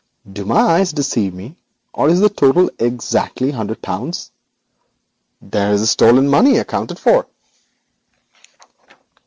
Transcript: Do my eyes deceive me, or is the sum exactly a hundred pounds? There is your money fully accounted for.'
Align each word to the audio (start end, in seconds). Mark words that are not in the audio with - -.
Do 0.33 0.45
my 0.45 0.57
eyes 0.59 0.91
deceive 0.93 1.31
me, 1.35 1.57
or 1.93 2.09
is 2.09 2.19
the 2.21 2.33
sum 2.39 2.71
exactly 2.79 3.49
a 3.49 3.55
hundred 3.55 3.83
pounds? 3.83 4.31
There 5.43 5.73
is 5.75 5.95
your 5.99 6.13
money 6.19 6.49
fully 6.49 6.57
accounted 6.57 6.97
for.' 6.97 7.27